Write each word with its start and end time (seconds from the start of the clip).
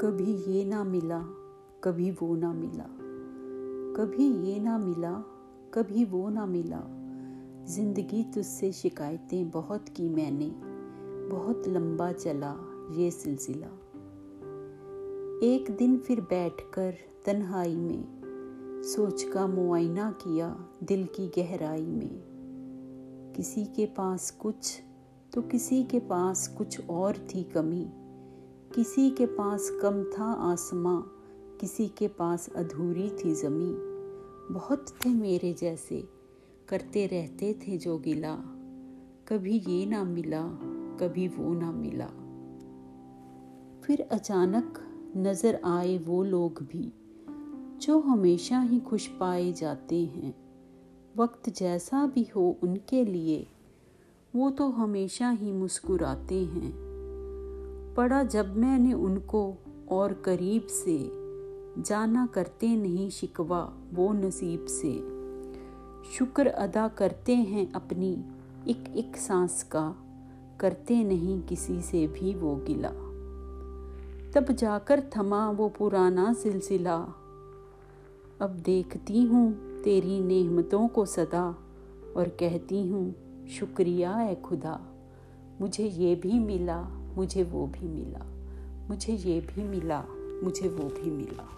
कभी 0.00 0.52
ये 0.52 0.64
ना 0.64 0.84
मिला, 0.84 1.18
कभी 1.84 2.10
वो 2.10 2.36
ना 2.36 2.52
मिला। 2.52 2.84
कभी 3.96 4.50
ये 4.50 4.60
ना 4.60 4.78
मिला, 4.78 5.12
कभी 5.74 6.04
वो 6.04 6.28
ना 6.28 6.46
मिला। 6.46 6.80
ज़िंदगी 7.66 8.24
तुझसे 8.24 8.72
शिकायतें 8.72 9.50
बहुत 9.50 9.88
की 9.88 10.08
मैंने, 10.08 10.50
बहुत 11.36 11.68
लंबा 11.68 12.12
चला 12.12 12.56
ये 12.92 13.10
सिलसिला। 13.10 13.66
एक 15.46 15.76
दिन 15.78 15.98
फिर 15.98 16.20
बैठकर 16.20 16.94
तन्हाई 17.26 17.76
में, 17.76 18.04
सोच 18.84 19.22
का 19.22 19.46
मुआयना 19.46 20.10
किया 20.10 20.68
दिल 20.82 21.04
की 21.04 21.28
गहराई 21.28 21.86
में। 21.86 22.22
किसी 23.36 23.64
के 23.64 23.86
पास 23.86 24.30
कुछ 24.30 24.82
तो 25.34 25.42
किसी 25.42 25.84
के 25.84 25.98
पास 25.98 26.48
कुछ 26.48 26.88
और 26.88 27.16
थी 27.16 27.42
कमी। 27.42 27.90
किसी 28.74 29.10
के 29.10 29.26
पास 29.26 29.78
कम 29.82 30.04
था 30.04 30.24
आसमां, 30.24 31.02
किसी 31.58 31.88
के 31.88 32.08
पास 32.08 32.48
अधूरी 32.56 33.10
थी 33.10 33.34
ज़मी। 33.34 33.74
बहुत 34.54 34.88
थे 34.88 35.10
मेरे 35.10 35.52
जैसे, 35.52 36.08
करते 36.68 37.06
रहते 37.06 37.54
थे 37.54 37.78
जो 37.78 37.98
गिला। 37.98 38.34
कभी 39.28 39.58
ये 39.68 39.86
ना 39.86 40.04
मिला, 40.04 40.42
कभी 41.00 41.28
वो 41.28 41.54
ना 41.54 41.72
मिला। 41.72 42.06
फिर 43.84 44.08
अचानक 44.10 44.78
नज़र 45.16 45.60
आए 45.64 45.98
वो 45.98 46.24
लोग 46.24 46.62
भी, 46.62 46.92
जो 47.80 48.00
हमेशा 48.00 48.60
ही 48.60 48.80
खुश 48.80 49.06
पाए 49.06 49.52
जाते 49.52 50.04
हैं। 50.04 50.34
वक्त 51.16 51.50
जैसा 51.50 52.06
भी 52.06 52.28
हो 52.36 52.58
उनके 52.62 53.04
लिए, 53.04 53.46
वो 54.36 54.50
तो 54.50 54.68
हमेशा 54.68 55.30
ही 55.30 55.52
मुस्कुराते 55.52 56.44
हैं। 56.44 56.89
पड़ा 57.96 58.22
जब 58.22 58.56
मैंने 58.56 58.92
उनको 58.92 59.58
और 59.90 60.12
करीब 60.12 60.66
से 60.66 61.10
जाना 61.82 62.26
करते 62.26 62.76
नहीं 62.76 63.10
शिकवा 63.10 63.72
वो 63.92 64.12
नसीब 64.12 64.66
से। 64.68 64.92
शुक्र 66.12 66.46
अदा 66.46 66.88
करते 66.88 67.34
हैं 67.34 67.72
अपनी 67.72 68.12
एक 68.68 68.84
एक 68.96 69.16
सांस 69.16 69.62
का, 69.62 69.94
करते 70.60 71.04
नहीं 71.04 71.42
किसी 71.42 71.80
से 71.82 72.06
भी 72.06 72.34
वो 72.34 72.54
गिला। 72.56 72.92
तब 74.34 74.52
जाकर 74.52 75.02
थमा 75.16 75.50
वो 75.50 75.68
पुराना 75.68 76.32
सिलसिला। 76.32 76.96
अब 78.40 78.62
देखती 78.64 79.22
हूँ 79.22 79.52
तेरी 79.82 80.20
नेहमतों 80.20 80.88
को 80.88 81.06
सदा 81.06 81.44
और 82.16 82.28
कहती 82.40 82.88
हूँ, 82.88 83.14
शुक्रिया 83.48 84.12
है 84.12 84.34
खुदा, 84.42 84.80
मुझे 85.60 85.84
ये 85.84 86.14
भी 86.14 86.38
मिला। 86.38 86.99
मुझे 87.16 87.42
वो 87.42 87.66
भी 87.66 87.88
मिला। 87.88 88.26
मुझे 88.88 89.12
ये 89.12 89.40
भी 89.40 89.62
मिला 89.62 90.04
मुझे 90.42 90.68
वो 90.68 90.88
भी 90.88 91.10
मिला। 91.10 91.48